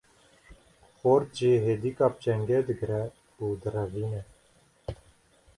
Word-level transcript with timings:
Xort 0.99 1.29
jî 1.39 1.53
hêdika 1.65 2.07
bi 2.11 2.17
çengê 2.23 2.59
digre 2.67 3.03
û 3.43 3.45
direvîne. 3.61 4.23